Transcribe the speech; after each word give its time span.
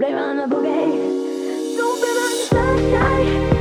blame 0.00 0.16
on 0.16 0.36
the 0.38 0.44
boogie. 0.44 1.76
Don't 1.76 2.00
blame 2.00 2.16
on 2.16 2.30
the 2.30 2.46
sunshine. 2.48 3.59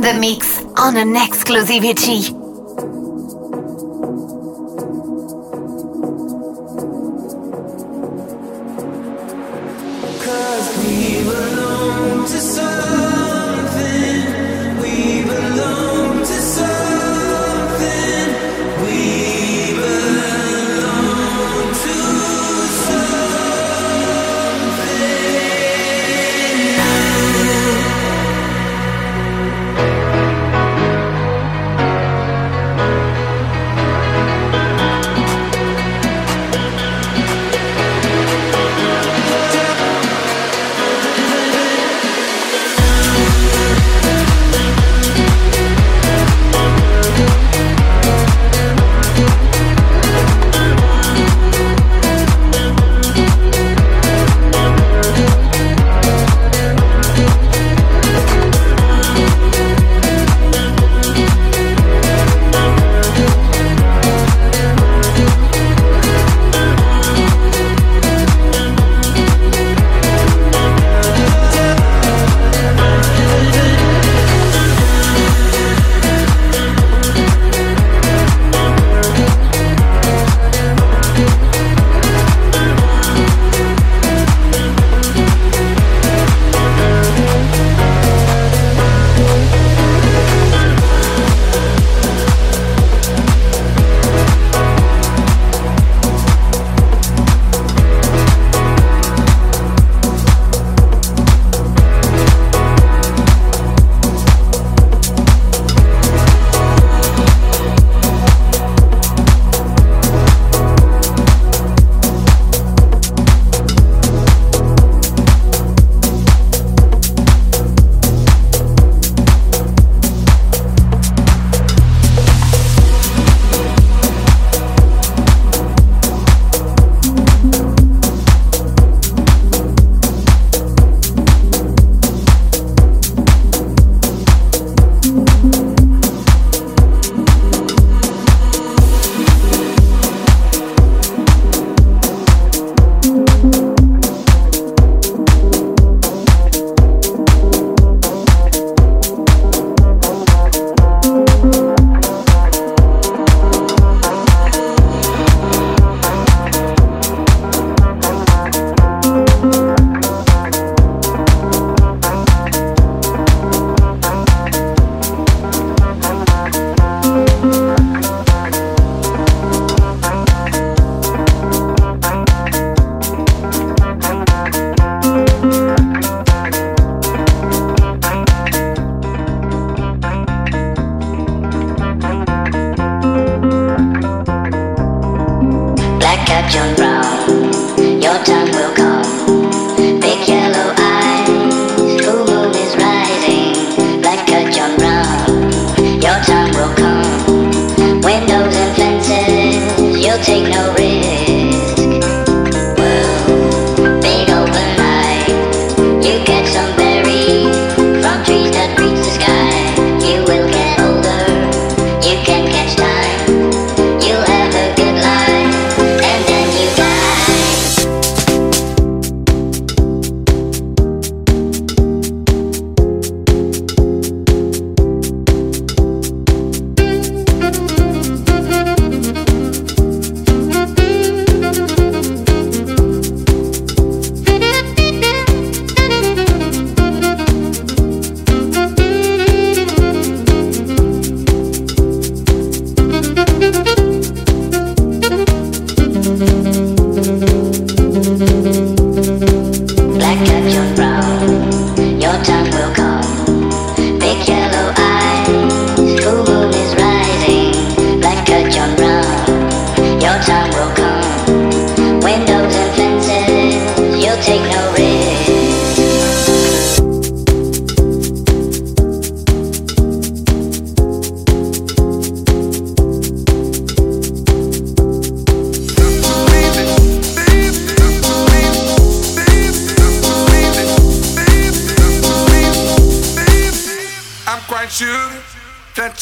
The 0.00 0.14
mix 0.14 0.64
on 0.78 0.96
an 0.96 1.16
exclusivity. 1.16 2.45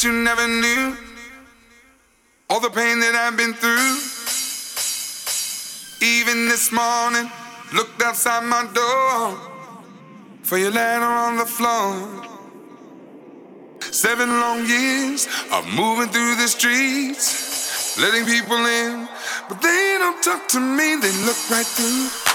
You 0.05 0.11
never 0.11 0.47
knew. 0.47 0.95
All 2.49 2.59
the 2.59 2.69
pain 2.69 2.99
that 2.99 3.15
I've 3.15 3.35
been 3.35 3.55
through. 3.55 3.97
Even 6.05 6.47
this 6.47 6.71
morning, 6.71 7.31
looked 7.73 8.03
outside 8.03 8.43
my 8.43 8.69
door 8.71 9.35
for 10.43 10.59
your 10.59 10.69
letter 10.69 11.05
on 11.25 11.37
the 11.37 11.45
floor. 11.45 12.21
Seven 13.79 14.29
long 14.29 14.65
years 14.67 15.27
of 15.51 15.65
moving 15.73 16.09
through 16.09 16.35
the 16.35 16.47
streets, 16.47 17.97
letting 17.97 18.25
people 18.25 18.63
in, 18.63 19.07
but 19.49 19.59
they 19.59 19.95
don't 19.97 20.21
talk 20.21 20.47
to 20.49 20.59
me, 20.59 20.97
they 21.01 21.13
look 21.25 21.49
right 21.49 21.65
through 21.65 22.34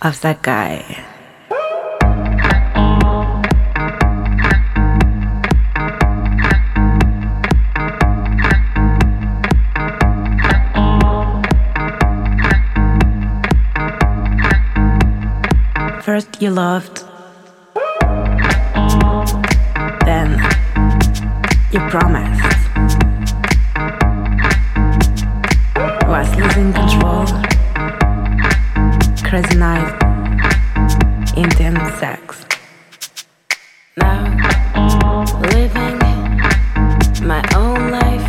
of 0.00 0.20
that 0.20 0.42
guy. 0.42 1.04
First, 16.02 16.40
you 16.40 16.50
loved, 16.50 17.04
then, 20.04 20.40
you 21.70 21.80
promised. 21.90 22.44
Was 26.08 26.34
losing 26.36 26.72
control. 26.72 27.47
Chris 29.28 29.54
Knife. 29.56 29.92
Intense 31.36 32.00
sex. 32.00 32.46
Now, 33.98 34.24
living 35.52 35.98
my 37.28 37.42
own 37.54 37.90
life. 37.90 38.24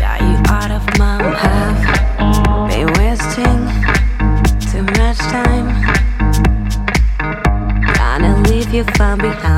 Got 0.00 0.20
you 0.22 0.36
out 0.48 0.70
of 0.70 0.84
my 0.98 1.18
path. 1.36 1.82
Been 2.70 2.88
wasting 2.96 3.60
too 4.70 4.84
much 4.98 5.18
time. 5.18 5.68
Gonna 7.94 8.40
leave 8.48 8.72
you 8.72 8.84
far 8.96 9.18
behind. 9.18 9.51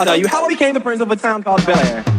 I'll 0.00 0.06
tell 0.06 0.16
you 0.16 0.28
how 0.28 0.46
I 0.46 0.48
became 0.48 0.72
the 0.72 0.80
prince 0.80 1.02
of 1.02 1.10
a 1.10 1.16
town 1.16 1.42
called 1.42 1.64
Bel 1.66 1.78
Air. 1.78 2.09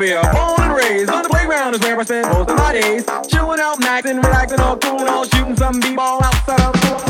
Born 0.00 0.62
and 0.62 0.74
raised 0.74 1.10
on 1.10 1.24
the 1.24 1.28
playground 1.28 1.74
is 1.74 1.80
where 1.80 2.00
I 2.00 2.04
spend 2.04 2.32
most 2.32 2.48
of 2.48 2.56
my 2.56 2.72
days. 2.72 3.04
Chilling 3.28 3.60
out, 3.60 3.82
maxing, 3.82 4.16
relaxing, 4.16 4.58
all 4.58 4.78
cool, 4.78 5.06
all 5.06 5.24
shooting 5.24 5.54
some 5.54 5.78
b-ball 5.78 6.24
outside 6.24 6.58
of 6.58 6.76
school. 6.80 7.09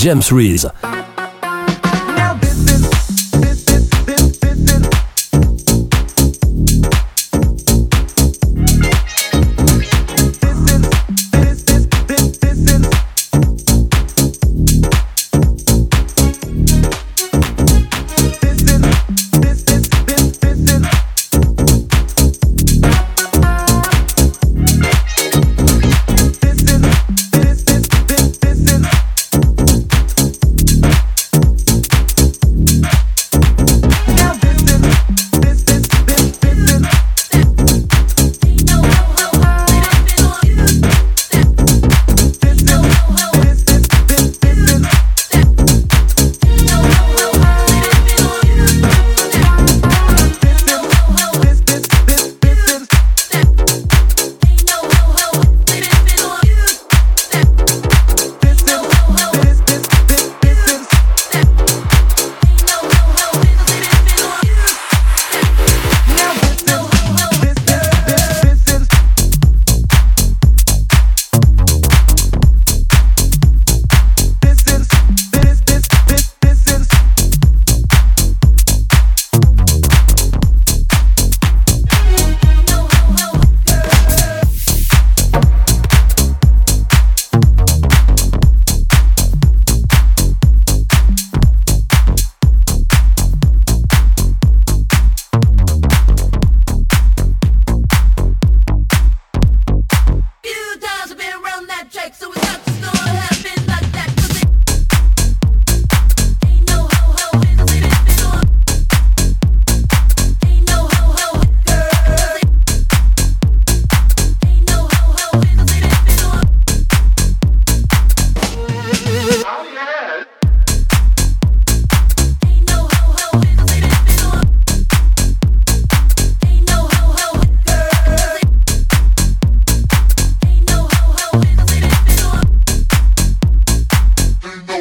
James 0.00 0.32
Reese. 0.32 0.64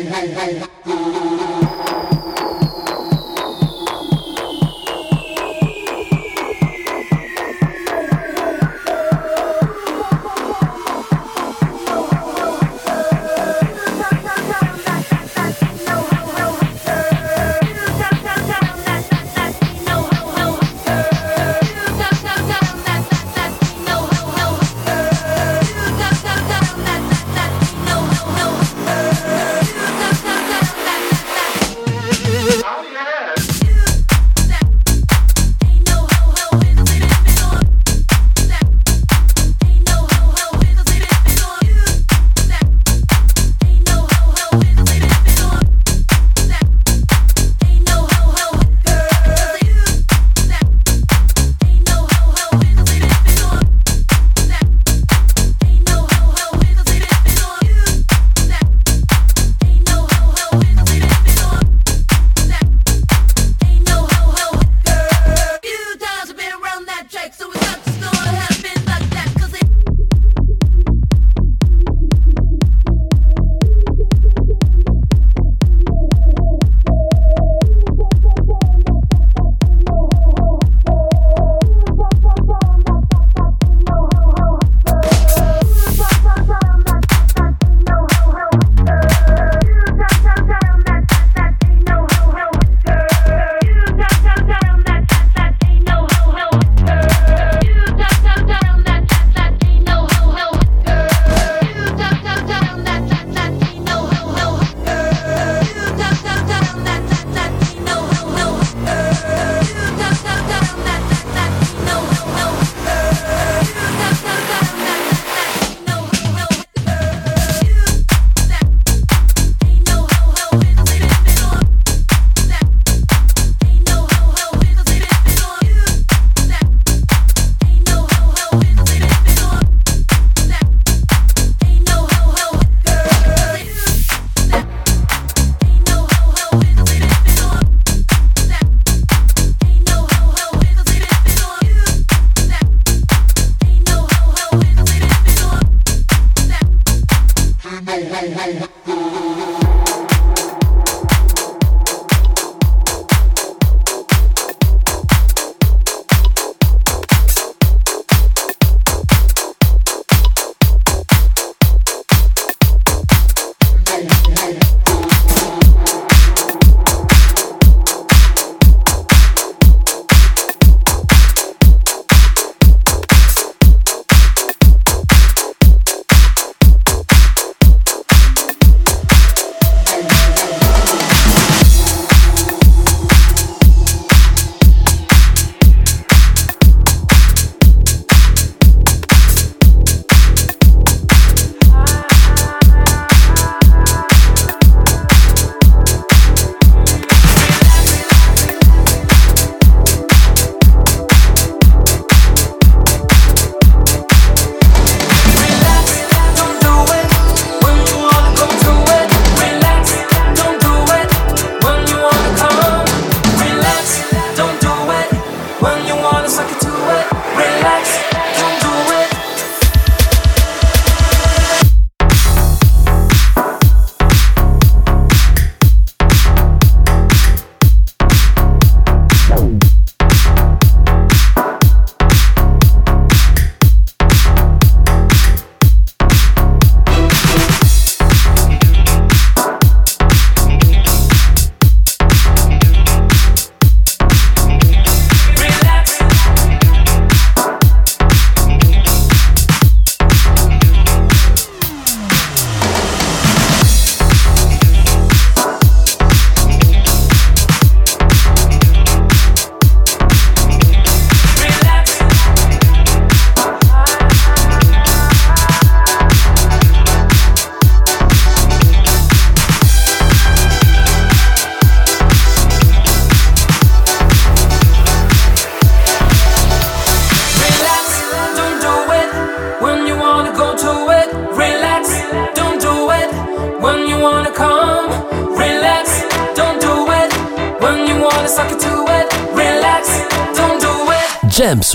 hey, 0.10 0.28
hey, 0.30 0.60
hey. 0.86 2.19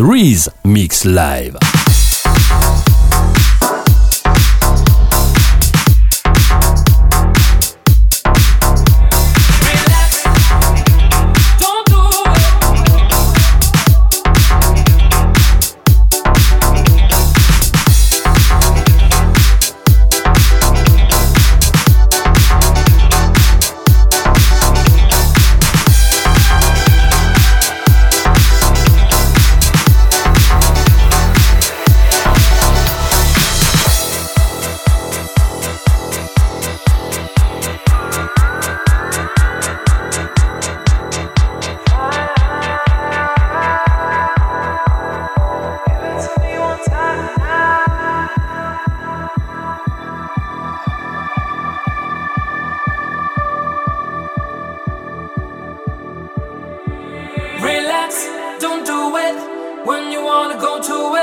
Reese 0.00 0.48
Mix 0.64 1.04
Live. 1.04 1.63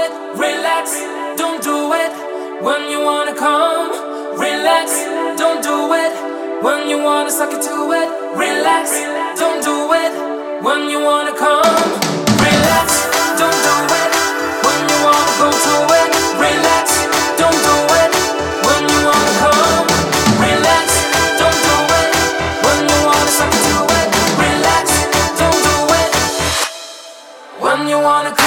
it, 0.03 0.11
relax, 0.37 0.85
don't 1.37 1.61
do 1.63 1.93
it 1.93 2.11
when 2.65 2.89
you 2.89 2.99
wanna 3.03 3.35
come. 3.35 3.89
Relax, 4.37 4.87
don't 5.37 5.61
do 5.61 5.77
it 6.03 6.13
when 6.65 6.89
you 6.89 6.97
wanna 7.03 7.31
suck 7.31 7.51
it 7.53 7.61
to 7.69 7.77
it. 7.99 8.07
Relax, 8.35 8.85
don't 9.41 9.61
do 9.63 9.77
it 10.03 10.11
when 10.65 10.89
you 10.89 10.99
wanna 11.09 11.33
come. 11.45 11.75
Relax, 12.45 12.87
don't 13.41 13.59
do 13.67 13.75
it 14.01 14.11
when 14.65 14.79
you 14.91 14.97
wanna 15.07 15.33
go 15.41 15.49
to 15.67 15.75
it. 15.99 16.09
Relax, 16.45 16.87
don't 17.41 17.59
do 17.69 17.77
it 18.01 18.11
when 18.67 18.81
you 18.93 19.01
wanna 19.09 19.33
come. 19.43 19.85
Relax, 20.45 20.87
don't 21.41 21.59
do 21.67 21.77
it 22.01 22.09
when 22.65 22.79
you 22.91 22.99
wanna 23.09 23.31
suck 23.39 23.53
it 23.57 23.63
to 23.69 23.77
it. 23.99 24.07
Relax, 24.43 24.85
don't 25.39 25.59
do 25.69 25.77
it 26.01 26.11
when 27.63 27.79
you 27.89 27.99
wanna. 27.99 28.31
Come. 28.31 28.40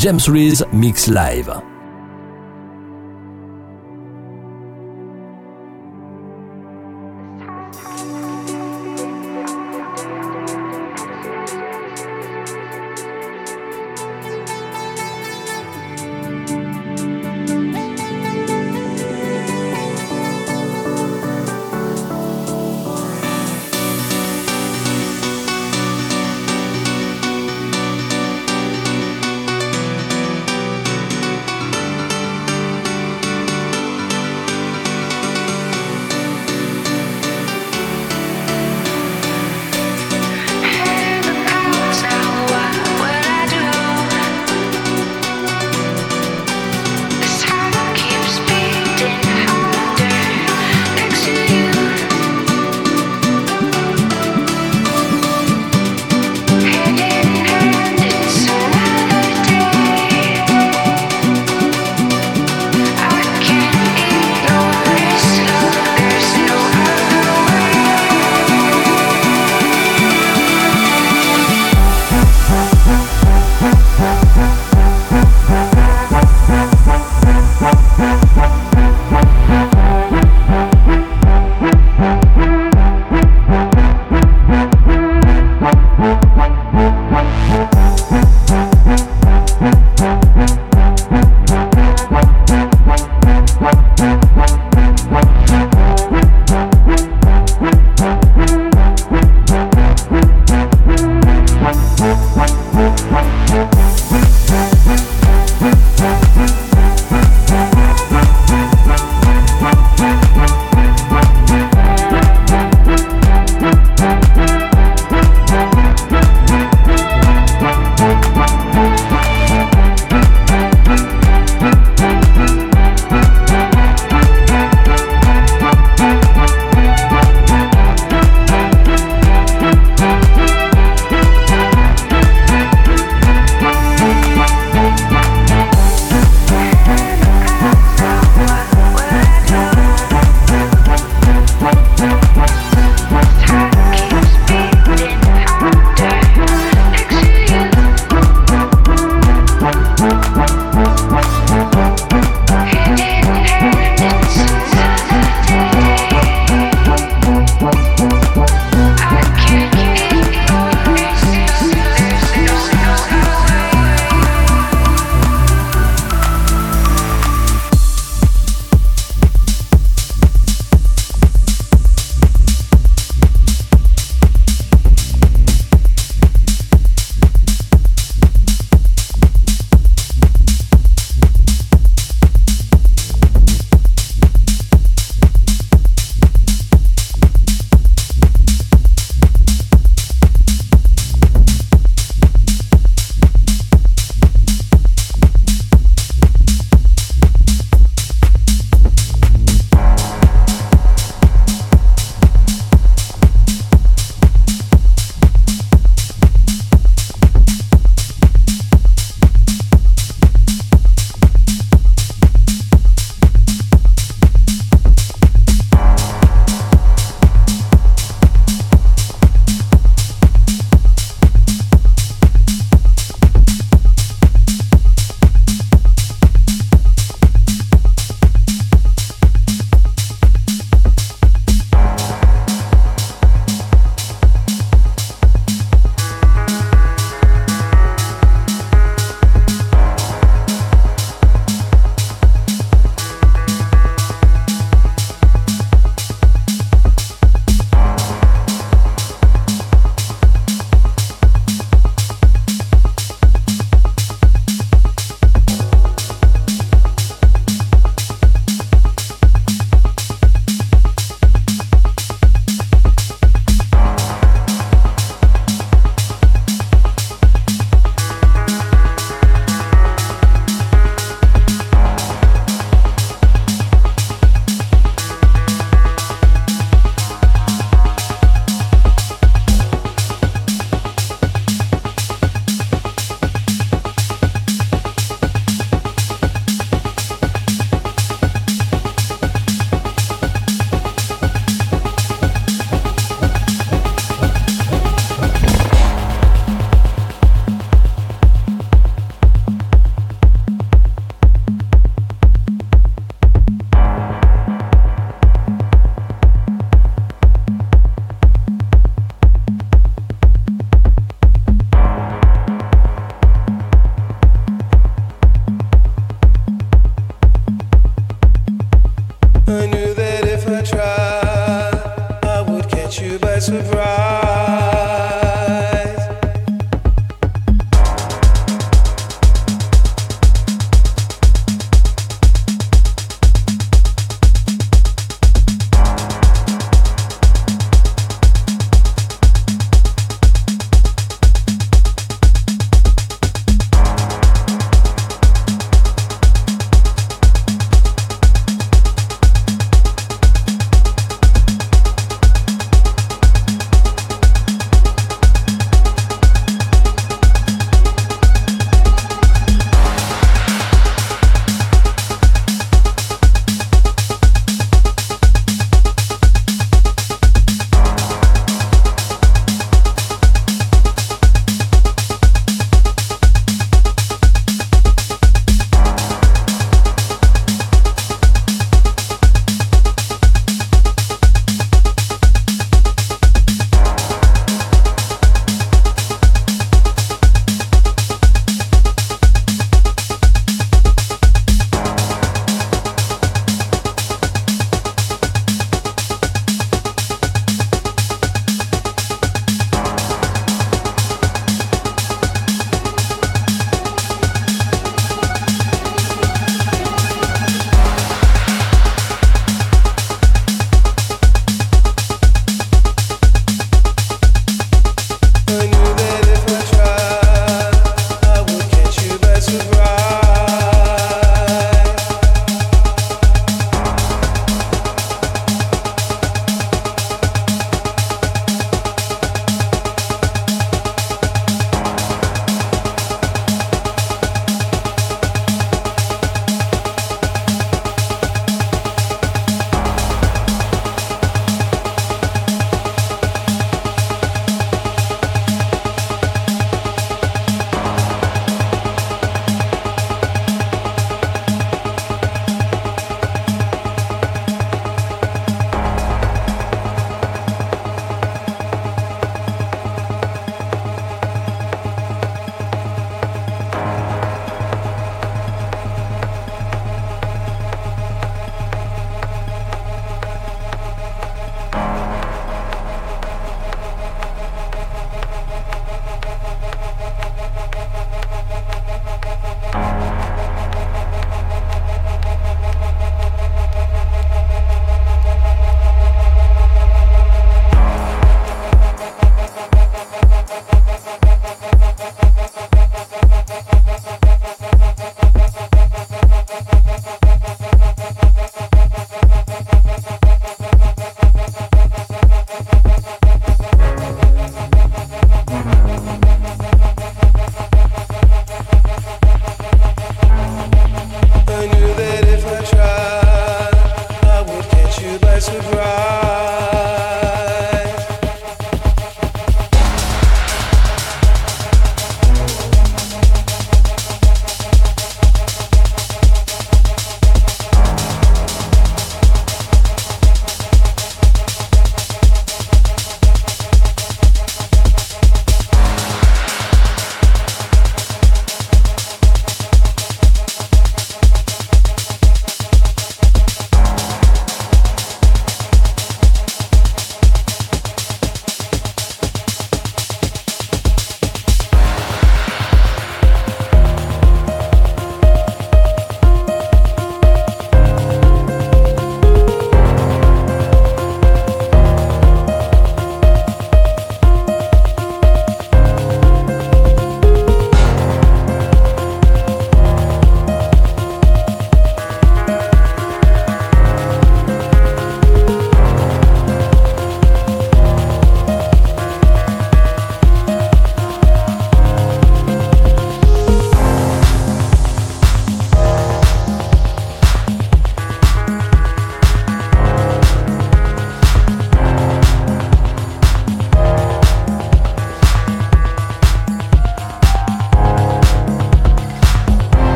James 0.00 0.30
Reese 0.30 0.62
Mix 0.72 1.08
Live. 1.08 1.59